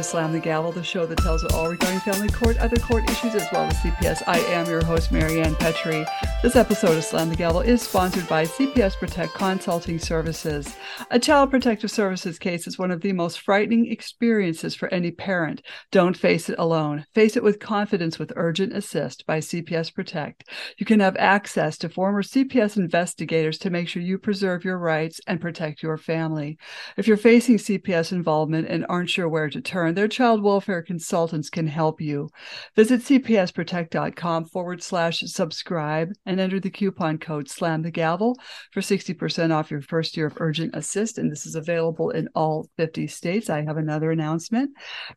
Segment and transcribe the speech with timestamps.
[0.00, 3.08] to Slam the Gavel, the show that tells it all regarding family court, other court
[3.10, 4.22] issues, as well as CPS.
[4.26, 6.06] I am your host, Marianne Petrie.
[6.42, 10.74] This episode of Slam the Gavel is sponsored by CPS Protect Consulting Services.
[11.10, 15.60] A child protective services case is one of the most frightening experiences for any parent.
[15.90, 17.04] Don't face it alone.
[17.12, 20.44] Face it with confidence with Urgent Assist by CPS Protect.
[20.78, 25.20] You can have access to former CPS investigators to make sure you preserve your rights
[25.26, 26.56] and protect your family.
[26.96, 31.50] If you're facing CPS involvement and aren't sure where to turn, their child welfare consultants
[31.50, 32.28] can help you.
[32.76, 38.38] Visit cpsprotect.com forward slash subscribe and enter the coupon code slam the gavel
[38.72, 41.18] for 60% off your first year of urgent assist.
[41.18, 43.50] And this is available in all 50 states.
[43.50, 44.70] I have another announcement.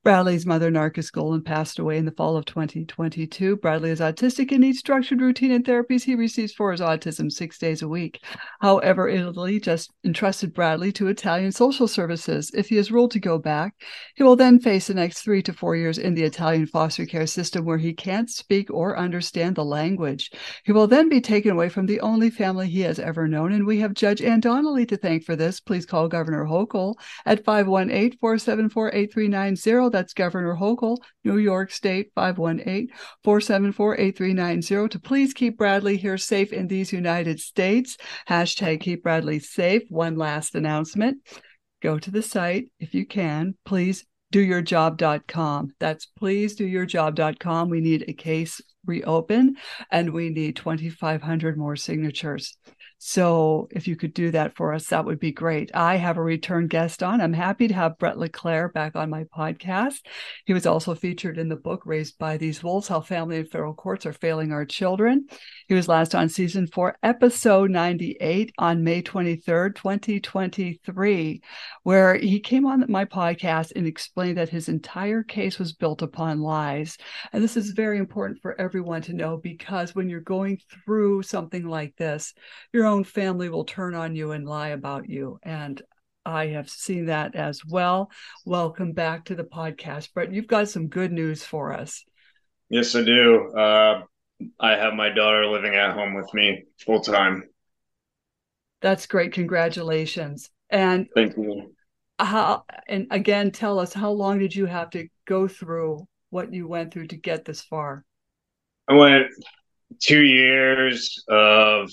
[0.03, 3.57] Bradley's mother, Narkis Golan, passed away in the fall of 2022.
[3.57, 7.57] Bradley is autistic and needs structured routine and therapies he receives for his autism six
[7.57, 8.23] days a week.
[8.61, 12.51] However, Italy just entrusted Bradley to Italian social services.
[12.53, 13.73] If he is ruled to go back,
[14.15, 17.27] he will then face the next three to four years in the Italian foster care
[17.27, 20.31] system where he can't speak or understand the language.
[20.63, 23.51] He will then be taken away from the only family he has ever known.
[23.51, 25.59] And we have Judge Ann Donnelly to thank for this.
[25.59, 29.89] Please call Governor Hochul at 518 474 8390.
[29.89, 32.87] That's Governor Hochul, New York State, 518
[33.23, 37.97] 474 8390 to please keep Bradley here safe in these United States.
[38.29, 39.83] Hashtag keep Bradley safe.
[39.89, 41.17] One last announcement
[41.83, 43.55] go to the site if you can.
[43.65, 45.73] Please doyourjob.com.
[45.79, 47.69] That's please doyourjob.com.
[47.69, 49.57] We need a case reopened
[49.91, 52.57] and we need 2,500 more signatures.
[53.05, 55.69] So if you could do that for us, that would be great.
[55.73, 57.19] I have a return guest on.
[57.19, 60.05] I'm happy to have Brett LeClair back on my podcast.
[60.45, 63.73] He was also featured in the book Raised by These Wolves How Family and Federal
[63.73, 65.27] Courts Are Failing Our Children.
[65.67, 71.41] He was last on season four, episode 98 on May 23rd, 2023,
[71.83, 76.39] where he came on my podcast and explained that his entire case was built upon
[76.39, 76.97] lies.
[77.33, 81.67] And this is very important for everyone to know because when you're going through something
[81.67, 82.33] like this,
[82.71, 85.39] your own family will turn on you and lie about you.
[85.41, 85.81] And
[86.23, 88.11] I have seen that as well.
[88.45, 90.31] Welcome back to the podcast, Brett.
[90.31, 92.05] You've got some good news for us.
[92.69, 93.51] Yes, I do.
[93.57, 94.03] Uh,
[94.59, 97.43] I have my daughter living at home with me full time.
[98.83, 99.33] That's great.
[99.33, 100.51] Congratulations.
[100.69, 101.73] And thank you.
[102.19, 106.67] How and again, tell us how long did you have to go through what you
[106.67, 108.05] went through to get this far?
[108.87, 109.27] I went
[109.99, 111.89] two years of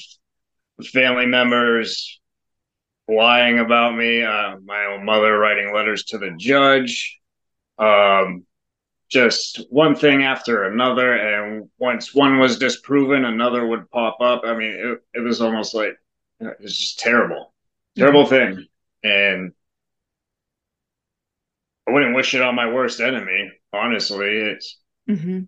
[0.87, 2.21] family members
[3.09, 7.19] lying about me, uh, my own mother writing letters to the judge,
[7.79, 8.45] um,
[9.11, 11.15] just one thing after another.
[11.15, 14.43] And once one was disproven, another would pop up.
[14.45, 15.97] I mean, it, it was almost like
[16.39, 17.53] it was just terrible,
[17.97, 18.55] terrible mm-hmm.
[18.55, 18.67] thing.
[19.03, 19.53] And
[21.89, 24.37] I wouldn't wish it on my worst enemy, honestly.
[24.37, 25.41] It's mm-hmm.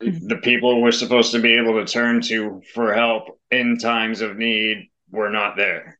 [0.00, 4.36] The people we're supposed to be able to turn to for help in times of
[4.36, 5.98] need were not there.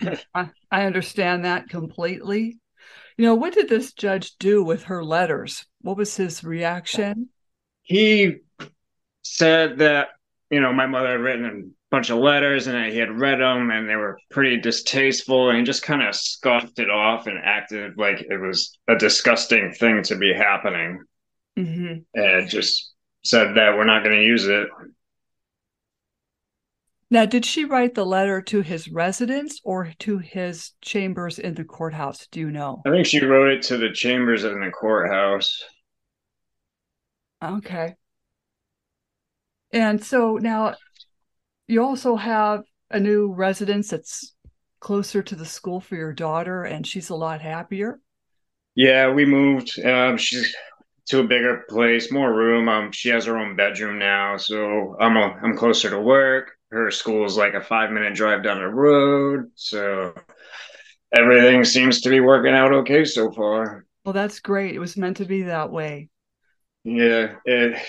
[0.34, 2.58] I, I understand that completely.
[3.16, 5.66] You know, what did this judge do with her letters?
[5.80, 7.28] What was his reaction?
[7.82, 8.36] He
[9.22, 10.08] said that,
[10.50, 13.70] you know, my mother had written a bunch of letters and he had read them
[13.70, 17.98] and they were pretty distasteful and he just kind of scoffed it off and acted
[17.98, 21.02] like it was a disgusting thing to be happening.
[21.58, 21.98] Mm-hmm.
[22.14, 22.91] And just
[23.22, 24.68] said that we're not going to use it.
[27.10, 31.64] Now, did she write the letter to his residence or to his chambers in the
[31.64, 32.26] courthouse?
[32.28, 32.80] Do you know?
[32.86, 35.62] I think she wrote it to the chambers in the courthouse.
[37.44, 37.96] Okay.
[39.72, 40.76] And so now
[41.66, 44.34] you also have a new residence that's
[44.80, 48.00] closer to the school for your daughter, and she's a lot happier.
[48.74, 49.78] Yeah, we moved.
[49.84, 50.54] Um, she's
[51.06, 52.68] to a bigger place, more room.
[52.68, 56.90] Um, she has her own bedroom now, so I'm a, I'm closer to work her
[56.90, 59.50] school is like a five minute drive down the road.
[59.54, 60.14] So
[61.14, 63.84] everything seems to be working out okay so far.
[64.04, 64.74] Well, that's great.
[64.74, 66.08] It was meant to be that way.
[66.84, 67.80] Yeah, it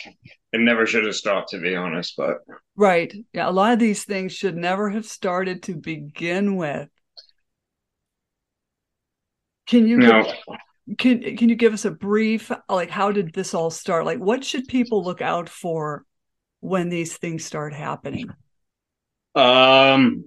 [0.51, 2.39] it never should have stopped to be honest, but
[2.75, 3.12] right.
[3.31, 6.89] Yeah, a lot of these things should never have started to begin with.
[9.65, 10.31] Can you no.
[10.97, 14.06] Can can you give us a brief like how did this all start?
[14.06, 16.06] Like what should people look out for
[16.59, 18.30] when these things start happening?
[19.35, 20.25] Um,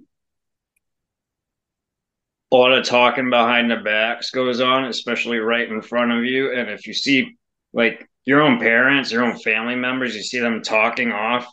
[2.51, 6.53] a lot of talking behind the backs goes on, especially right in front of you.
[6.53, 7.37] And if you see
[7.73, 11.47] like your own parents, your own family members, you see them talking off,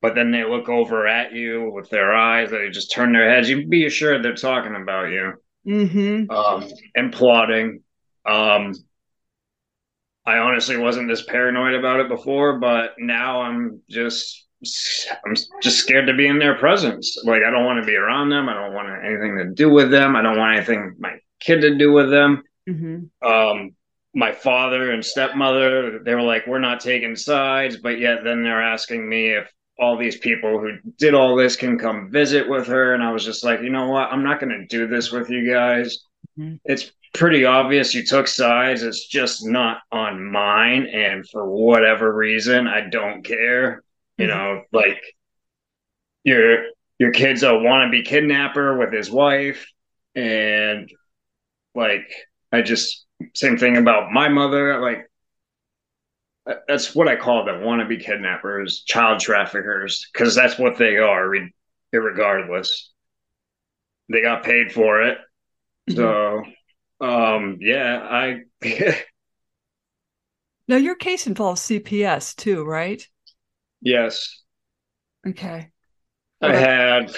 [0.00, 3.48] but then they look over at you with their eyes, they just turn their heads.
[3.48, 5.34] You be assured they're talking about you
[5.66, 6.30] mm-hmm.
[6.30, 7.82] um, and plotting.
[8.24, 8.74] Um,
[10.24, 14.46] I honestly wasn't this paranoid about it before, but now I'm just
[15.26, 17.18] I'm just scared to be in their presence.
[17.24, 18.48] Like I don't want to be around them.
[18.48, 20.14] I don't want anything to do with them.
[20.14, 22.44] I don't want anything my kid to do with them.
[22.68, 23.28] Mm-hmm.
[23.28, 23.70] Um,
[24.14, 28.62] my father and stepmother, they were like, "We're not taking sides," but yet then they're
[28.62, 32.94] asking me if all these people who did all this can come visit with her,
[32.94, 34.12] and I was just like, you know what?
[34.12, 35.98] I'm not going to do this with you guys.
[36.38, 36.56] Mm-hmm.
[36.64, 38.82] It's pretty obvious you took sides.
[38.82, 40.86] It's just not on mine.
[40.86, 43.82] And for whatever reason, I don't care.
[44.18, 44.36] You mm-hmm.
[44.36, 45.00] know, like
[46.24, 46.64] your
[46.98, 49.66] your kid's a wannabe kidnapper with his wife,
[50.14, 50.90] and
[51.74, 52.12] like
[52.52, 54.80] I just same thing about my mother.
[54.80, 55.06] Like
[56.66, 61.32] that's what I call them wannabe kidnappers, child traffickers, because that's what they are,
[61.92, 62.90] regardless.
[64.08, 65.18] They got paid for it.
[65.88, 65.96] Mm-hmm.
[65.96, 66.42] So
[67.02, 68.42] um, yeah, I.
[70.68, 73.06] now, your case involves CPS too, right?
[73.80, 74.42] Yes.
[75.26, 75.68] Okay.
[76.40, 77.14] I had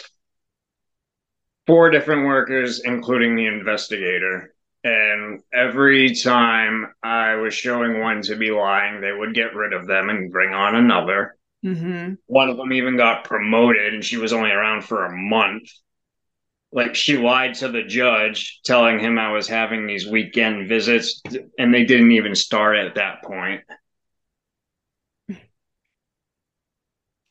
[1.67, 4.55] four different workers, including the investigator.
[4.83, 9.87] And every time I was showing one to be lying, they would get rid of
[9.87, 11.37] them and bring on another.
[11.65, 12.15] Mm-hmm.
[12.27, 15.71] One of them even got promoted, and she was only around for a month
[16.75, 21.23] like she lied to the judge telling him I was having these weekend visits
[21.57, 23.63] and they didn't even start at that point.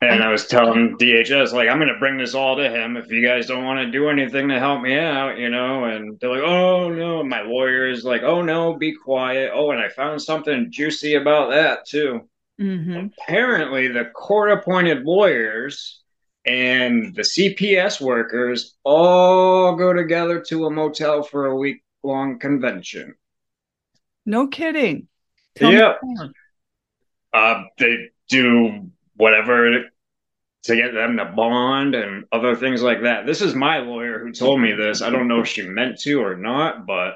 [0.01, 3.09] And I was telling DHS, like, I'm going to bring this all to him if
[3.09, 5.85] you guys don't want to do anything to help me out, you know?
[5.85, 7.21] And they're like, oh, no.
[7.21, 9.51] And my lawyer is like, oh, no, be quiet.
[9.53, 12.27] Oh, and I found something juicy about that, too.
[12.59, 13.07] Mm-hmm.
[13.17, 16.02] Apparently, the court appointed lawyers
[16.45, 23.15] and the CPS workers all go together to a motel for a week long convention.
[24.25, 25.07] No kidding.
[25.55, 25.93] Tell yeah.
[27.33, 29.85] Uh, they do whatever
[30.63, 33.25] to get them to bond and other things like that.
[33.25, 35.01] This is my lawyer who told me this.
[35.01, 37.15] I don't know if she meant to or not, but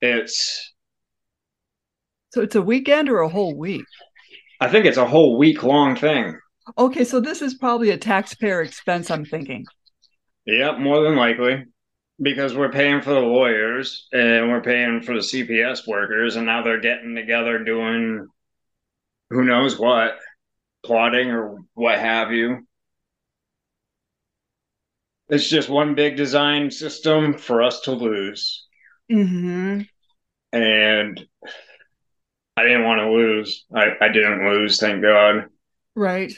[0.00, 0.72] it's.
[2.32, 3.84] So it's a weekend or a whole week?
[4.60, 6.38] I think it's a whole week long thing.
[6.76, 9.66] Okay, so this is probably a taxpayer expense, I'm thinking.
[10.46, 11.64] Yep, more than likely.
[12.20, 16.62] Because we're paying for the lawyers and we're paying for the CPS workers, and now
[16.62, 18.26] they're getting together doing
[19.28, 20.18] who knows what,
[20.84, 22.66] plotting or what have you.
[25.28, 28.66] It's just one big design system for us to lose.
[29.10, 29.82] Mm-hmm.
[30.52, 31.26] And
[32.56, 33.66] I didn't want to lose.
[33.74, 35.46] I, I didn't lose, thank God.
[35.94, 36.32] Right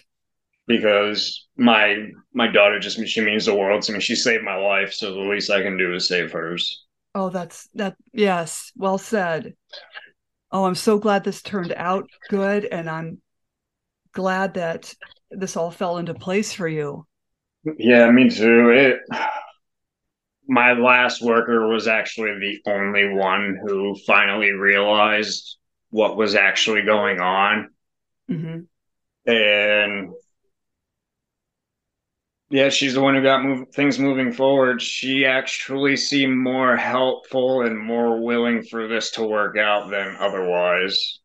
[0.69, 1.97] because my
[2.33, 4.01] my daughter just she means the world to me.
[4.01, 6.85] She saved my life, so the least I can do is save hers.
[7.15, 7.97] Oh, that's that.
[8.13, 9.55] Yes, well said.
[10.53, 13.21] Oh, I'm so glad this turned out good, and I'm
[14.13, 14.95] glad that
[15.31, 17.07] this all fell into place for you.
[17.65, 18.71] Yeah, me too.
[18.71, 19.01] It.
[20.51, 25.59] My last worker was actually the only one who finally realized
[25.91, 27.69] what was actually going on.
[28.31, 28.61] Mm-hmm.
[29.31, 30.11] And
[32.51, 34.81] yeah, she's the one who got move, things moving forward.
[34.81, 41.21] She actually seemed more helpful and more willing for this to work out than otherwise.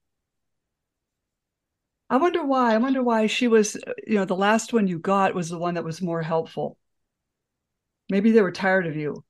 [2.09, 2.73] I wonder why.
[2.73, 5.75] I wonder why she was, you know, the last one you got was the one
[5.75, 6.77] that was more helpful.
[8.09, 9.23] Maybe they were tired of you.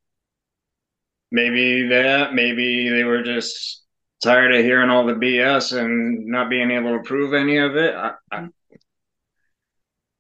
[1.32, 2.34] Maybe that.
[2.34, 3.84] Maybe they were just
[4.24, 7.94] tired of hearing all the BS and not being able to prove any of it.
[7.94, 8.48] I, I,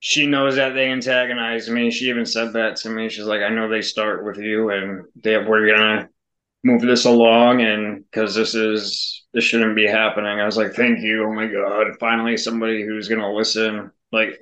[0.05, 1.89] she knows that they antagonize me.
[1.89, 3.07] She even said that to me.
[3.07, 6.09] She's like, I know they start with you and they we're gonna
[6.61, 10.41] move this along and because this is this shouldn't be happening.
[10.41, 11.23] I was like, Thank you.
[11.23, 11.97] Oh my god.
[12.01, 13.91] Finally somebody who's gonna listen.
[14.11, 14.41] Like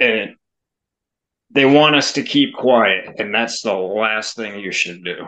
[0.00, 0.34] and
[1.50, 5.24] they want us to keep quiet, and that's the last thing you should do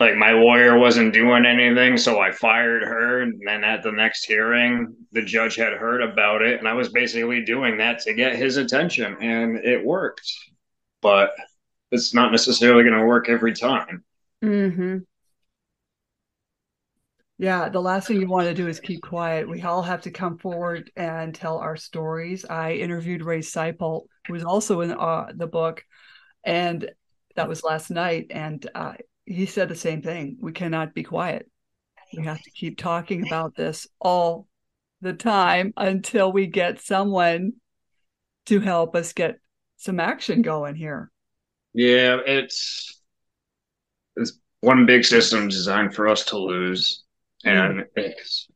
[0.00, 4.24] like my lawyer wasn't doing anything so i fired her and then at the next
[4.24, 8.36] hearing the judge had heard about it and i was basically doing that to get
[8.36, 10.30] his attention and it worked.
[11.00, 11.34] But
[11.90, 14.04] it's not necessarily going to work every time.
[14.42, 14.98] Mm-hmm.
[17.38, 19.48] yeah the last thing you want to do is keep quiet.
[19.48, 22.44] We all have to come forward and tell our stories.
[22.44, 25.82] I interviewed ray Seipolt, who was also in uh, the book
[26.44, 26.90] and
[27.36, 28.94] that was last night and uh,
[29.26, 30.36] he said the same thing.
[30.40, 31.50] We cannot be quiet.
[32.16, 34.46] We have to keep talking about this all
[35.00, 37.54] the time until we get someone
[38.46, 39.36] to help us get
[39.76, 41.10] some action going here.
[41.72, 43.00] Yeah, it's
[44.16, 47.02] it's one big system designed for us to lose,
[47.44, 47.86] and mm.
[47.96, 48.48] it's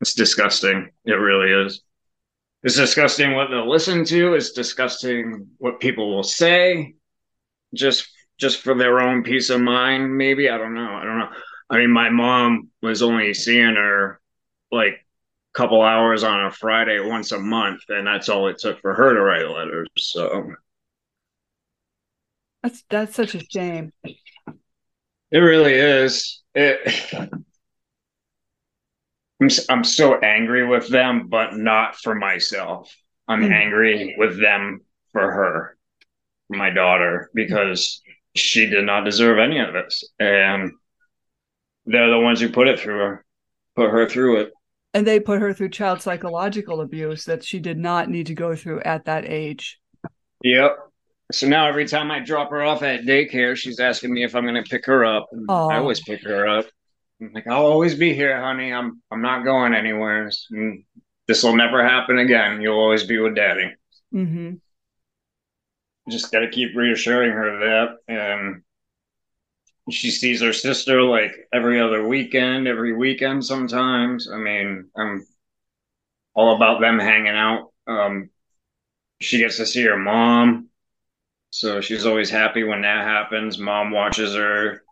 [0.00, 0.90] it's disgusting.
[1.04, 1.82] It really is.
[2.62, 4.34] It's disgusting what they'll listen to.
[4.34, 6.94] It's disgusting what people will say,
[7.74, 10.16] just just for their own peace of mind.
[10.16, 10.94] Maybe I don't know.
[10.94, 11.30] I don't know.
[11.70, 14.20] I mean, my mom was only seeing her
[14.70, 18.80] like a couple hours on a Friday once a month, and that's all it took
[18.80, 19.88] for her to write letters.
[19.96, 20.52] So
[22.62, 23.92] that's that's such a shame.
[24.04, 26.42] It really is.
[26.54, 27.12] It.
[29.40, 32.94] I'm I'm so angry with them, but not for myself.
[33.26, 33.52] I'm mm.
[33.52, 34.80] angry with them
[35.12, 35.76] for her,
[36.48, 38.00] my daughter, because
[38.34, 40.72] she did not deserve any of this, and
[41.86, 43.24] they're the ones who put it through her,
[43.76, 44.52] put her through it.
[44.92, 48.54] And they put her through child psychological abuse that she did not need to go
[48.54, 49.80] through at that age.
[50.42, 50.76] Yep.
[51.32, 54.44] So now every time I drop her off at daycare, she's asking me if I'm
[54.44, 55.28] going to pick her up.
[55.48, 56.66] I always pick her up.
[57.20, 58.72] I'm like, I'll always be here, honey.
[58.72, 60.30] I'm I'm not going anywhere.
[61.26, 62.60] This will never happen again.
[62.60, 63.72] You'll always be with daddy.
[64.12, 64.54] Mm-hmm.
[66.10, 67.96] Just got to keep reassuring her that.
[68.08, 68.62] And
[69.90, 74.30] she sees her sister like every other weekend, every weekend sometimes.
[74.30, 75.26] I mean, I'm
[76.34, 77.72] all about them hanging out.
[77.86, 78.30] Um,
[79.20, 80.68] she gets to see her mom.
[81.50, 83.58] So she's always happy when that happens.
[83.58, 84.82] Mom watches her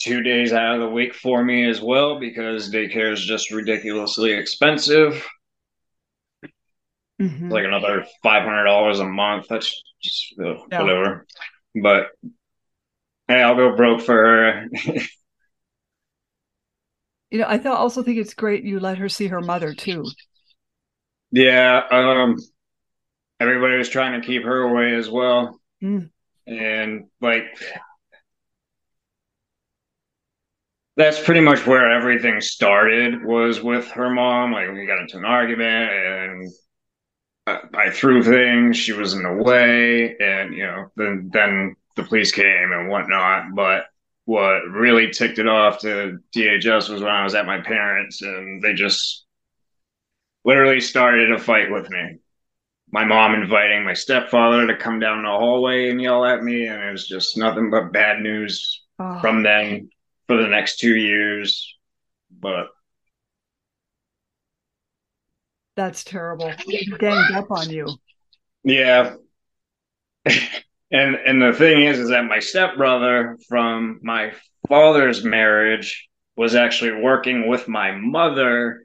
[0.00, 4.32] two days out of the week for me as well because daycare is just ridiculously
[4.32, 5.24] expensive.
[7.20, 7.50] Mm-hmm.
[7.50, 9.46] Like another five hundred dollars a month.
[9.48, 10.82] That's just uh, yeah.
[10.82, 11.26] whatever.
[11.80, 12.08] But
[13.28, 14.68] Hey, I'll go broke for her.
[17.30, 20.06] you know, I th- also think it's great you let her see her mother too.
[21.30, 22.36] Yeah, um,
[23.38, 26.08] everybody was trying to keep her away as well, mm.
[26.46, 27.44] and like
[30.96, 33.22] that's pretty much where everything started.
[33.22, 34.52] Was with her mom.
[34.52, 36.50] Like we got into an argument, and
[37.74, 38.76] I, threw things.
[38.76, 43.54] She was in the way, and you know, then then the police came and whatnot.
[43.54, 43.86] But
[44.24, 48.62] what really ticked it off to DHS was when I was at my parents and
[48.62, 49.24] they just
[50.44, 52.18] literally started a fight with me.
[52.90, 56.82] My mom inviting my stepfather to come down the hallway and yell at me, and
[56.82, 59.18] it was just nothing but bad news oh.
[59.20, 59.90] from them
[60.26, 61.76] for the next two years.
[62.30, 62.68] But
[65.78, 66.52] that's terrible.
[66.98, 67.86] Ganged up on you.
[68.64, 69.14] Yeah.
[70.26, 74.32] and and the thing is is that my stepbrother from my
[74.68, 78.84] father's marriage was actually working with my mother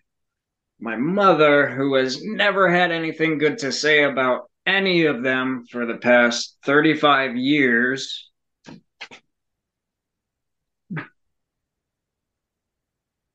[0.80, 5.86] my mother who has never had anything good to say about any of them for
[5.86, 8.30] the past 35 years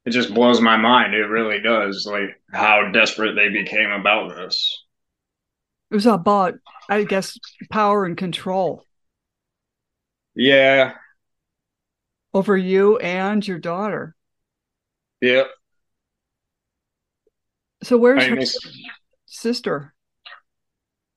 [0.09, 4.85] it just blows my mind it really does like how desperate they became about this
[5.91, 6.55] it was about
[6.88, 7.38] I guess,
[7.71, 8.85] power and control.
[10.35, 10.95] Yeah.
[12.33, 14.15] Over you and your daughter.
[15.21, 15.49] Yep.
[17.83, 18.59] So where's I her miss-
[19.27, 19.95] sister?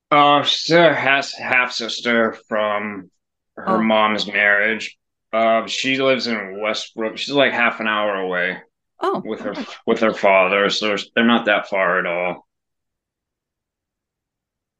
[0.09, 3.09] Uh, sister has half sister from
[3.55, 3.83] her oh.
[3.83, 4.97] mom's marriage.
[5.31, 7.17] Uh, she lives in Westbrook.
[7.17, 8.57] She's like half an hour away.
[9.01, 9.55] Oh, with her
[9.85, 12.47] with her father, so they're not that far at all.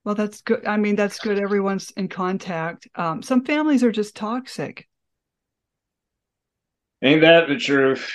[0.03, 0.65] Well, that's good.
[0.65, 1.39] I mean, that's good.
[1.39, 2.87] Everyone's in contact.
[2.95, 4.87] Um, some families are just toxic.
[7.03, 8.11] Ain't that the truth?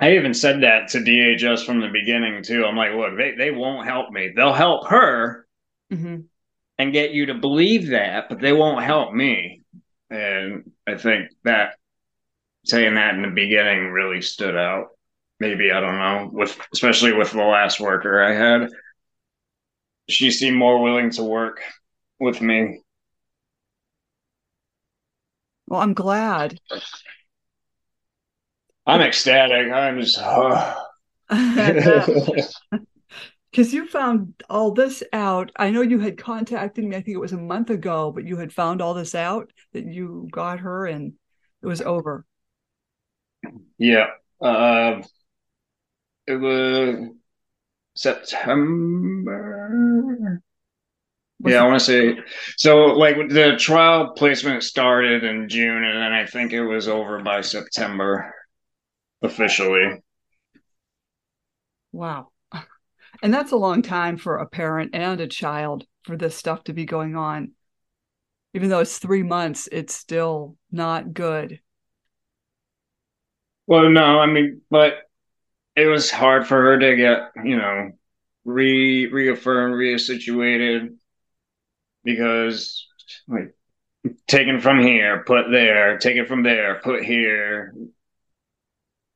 [0.00, 2.64] I even said that to DHS from the beginning too.
[2.64, 4.32] I'm like, look, they, they won't help me.
[4.34, 5.46] They'll help her
[5.92, 6.20] mm-hmm.
[6.78, 9.62] and get you to believe that, but they won't help me.
[10.08, 11.74] And I think that
[12.68, 14.88] saying that in the beginning really stood out.
[15.40, 18.70] Maybe I don't know, with especially with the last worker I had
[20.08, 21.60] she seemed more willing to work
[22.18, 22.80] with me.
[25.66, 26.58] Well, I'm glad.
[28.86, 29.70] I'm ecstatic.
[29.70, 30.18] I'm just.
[33.50, 35.50] Because you found all this out.
[35.56, 38.36] I know you had contacted me, I think it was a month ago, but you
[38.36, 41.14] had found all this out that you got her and
[41.62, 42.26] it was over.
[43.78, 44.06] Yeah.
[44.40, 45.02] Uh,
[46.26, 47.10] it was
[47.94, 49.68] September.
[51.44, 52.18] Yeah, I want to say
[52.56, 52.86] so.
[52.86, 57.42] Like the trial placement started in June, and then I think it was over by
[57.42, 58.34] September
[59.22, 60.02] officially.
[61.92, 62.30] Wow,
[63.22, 66.72] and that's a long time for a parent and a child for this stuff to
[66.72, 67.52] be going on.
[68.54, 71.60] Even though it's three months, it's still not good.
[73.68, 74.94] Well, no, I mean, but
[75.76, 77.92] it was hard for her to get, you know,
[78.44, 80.96] re reaffirmed, reassituated
[82.04, 82.86] because
[83.26, 83.54] like
[84.26, 87.74] taken from here, put there, taken from there, put here.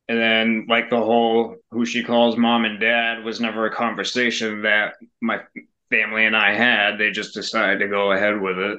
[0.08, 4.62] And then like the whole who she calls mom and dad was never a conversation
[4.62, 5.40] that my
[5.90, 6.98] family and I had.
[6.98, 8.78] They just decided to go ahead with it.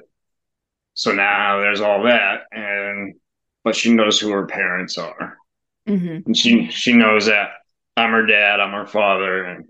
[0.96, 3.16] So now there's all that and
[3.64, 5.38] but she knows who her parents are.
[5.88, 6.20] Mm-hmm.
[6.26, 7.50] And she she knows that
[7.98, 9.66] I'm her dad, I'm her father, and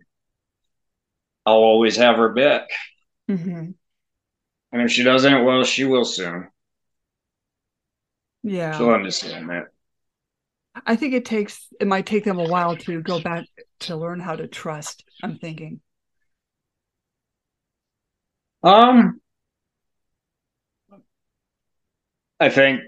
[1.46, 2.70] I'll always have her back.
[3.30, 3.72] Mm-hmm.
[4.72, 6.50] And if she doesn't, well, she will soon.
[8.44, 8.78] Yeah.
[8.78, 9.68] She'll understand that.
[10.86, 13.46] I think it takes it might take them a while to go back
[13.82, 15.82] to learn how to trust, I'm thinking.
[18.64, 19.20] Um
[22.40, 22.82] I think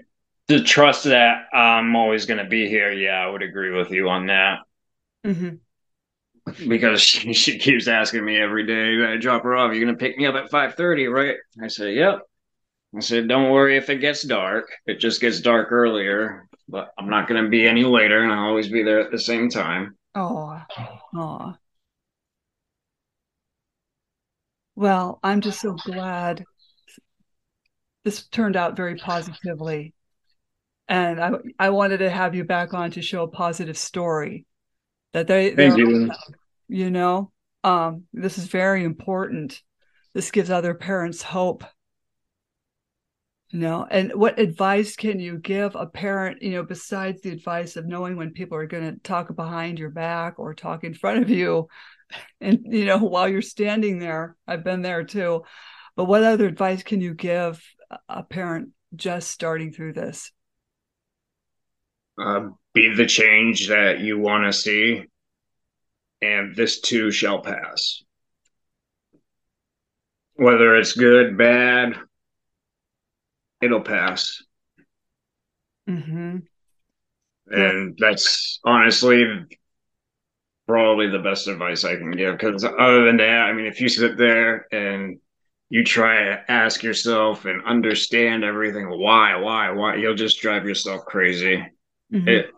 [0.48, 2.92] the trust that I'm always going to be here.
[2.92, 4.60] Yeah, I would agree with you on that.
[5.24, 5.56] Mm-hmm
[6.68, 9.12] because she, she keeps asking me every day.
[9.12, 9.74] I drop her off.
[9.74, 11.36] You're gonna pick me up at five thirty, right?
[11.62, 12.20] I said, "Yep."
[12.96, 14.68] I said, "Don't worry if it gets dark.
[14.86, 18.68] It just gets dark earlier, but I'm not gonna be any later, and I'll always
[18.68, 20.60] be there at the same time." Oh,
[21.14, 21.54] oh.
[24.74, 26.44] Well, I'm just so glad
[28.04, 29.92] this turned out very positively,
[30.88, 34.44] and I I wanted to have you back on to show a positive story
[35.12, 36.10] that they Thank you.
[36.68, 37.32] you know?
[37.64, 39.62] Um, this is very important.
[40.14, 41.64] This gives other parents hope
[43.50, 43.86] you know?
[43.90, 48.16] And what advice can you give a parent you know besides the advice of knowing
[48.16, 51.68] when people are going to talk behind your back or talk in front of you
[52.40, 54.36] and you know while you're standing there?
[54.46, 55.44] I've been there too.
[55.96, 57.62] But what other advice can you give
[58.08, 60.32] a parent just starting through this
[62.18, 65.04] uh, be the change that you want to see,
[66.22, 68.02] and this too shall pass.
[70.34, 71.94] Whether it's good, bad,
[73.62, 74.42] it'll pass.
[75.88, 76.38] Mm-hmm.
[77.48, 79.24] And that's honestly
[80.66, 82.36] probably the best advice I can give.
[82.36, 85.18] Because other than that, I mean, if you sit there and
[85.68, 91.04] you try to ask yourself and understand everything, why, why, why, you'll just drive yourself
[91.06, 91.64] crazy.
[92.12, 92.28] Mm-hmm.
[92.28, 92.50] It,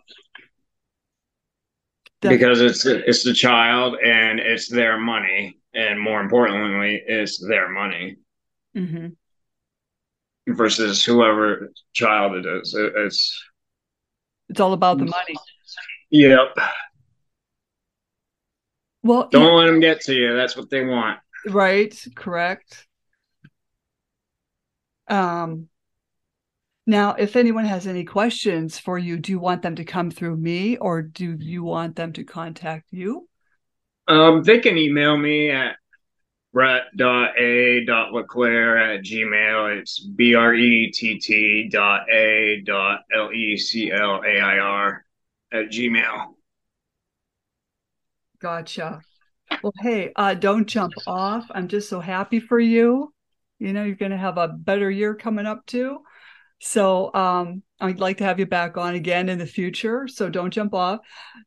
[2.21, 8.17] because it's it's the child and it's their money, and more importantly, it's their money
[8.77, 10.53] mm-hmm.
[10.53, 12.75] versus whoever child it is.
[12.75, 13.45] It, it's
[14.49, 15.37] it's all about the money.
[16.11, 16.57] Yep.
[19.03, 19.53] Well, don't yeah.
[19.53, 20.35] let them get to you.
[20.35, 21.21] That's what they want.
[21.47, 21.95] Right.
[22.15, 22.87] Correct.
[25.07, 25.69] Um,
[26.89, 30.39] now, if anyone has any questions for you, do you want them to come through
[30.39, 33.29] me or do you want them to contact you?
[34.09, 35.77] Um, they can email me at
[36.55, 37.87] brett.a.leclair
[38.97, 39.79] at gmail.
[39.79, 44.59] It's B R E T T dot A dot L E C L A I
[44.59, 45.05] R
[45.53, 46.29] at gmail.
[48.41, 49.03] Gotcha.
[49.63, 51.51] Well, hey, uh, don't jump off.
[51.51, 53.13] I'm just so happy for you.
[53.59, 55.99] You know, you're going to have a better year coming up too.
[56.61, 60.09] So um, I'd like to have you back on again in the future.
[60.09, 60.99] So don't jump off.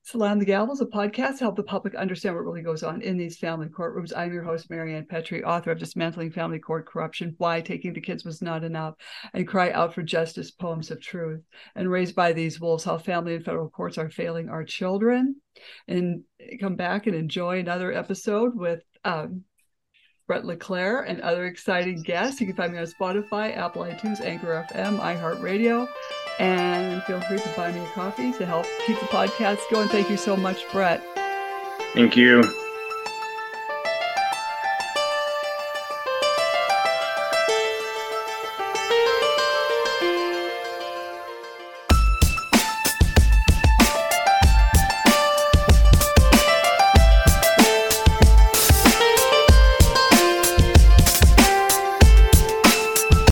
[0.03, 3.01] Slam the Gavel is a podcast to help the public understand what really goes on
[3.01, 4.13] in these family courtrooms.
[4.15, 8.23] I'm your host, Marianne Petrie, author of Dismantling Family Court Corruption, Why Taking the Kids
[8.23, 8.95] Was Not Enough,
[9.33, 11.41] and Cry Out for Justice, Poems of Truth.
[11.75, 15.35] And Raised by These Wolves, How Family and Federal Courts Are Failing Our Children.
[15.89, 16.23] And
[16.61, 19.43] come back and enjoy another episode with um,
[20.27, 22.39] Brett LeClair, and other exciting guests.
[22.39, 25.87] You can find me on Spotify, Apple iTunes, Anchor FM, iHeartRadio,
[26.39, 29.89] and feel free to buy me a coffee to help keep the podcast going.
[29.89, 31.03] Thank you so much, Brett.
[31.93, 32.41] Thank you.